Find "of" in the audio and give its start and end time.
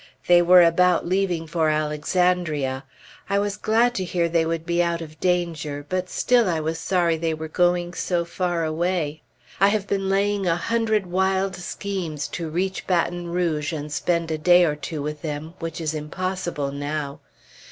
4.99-5.19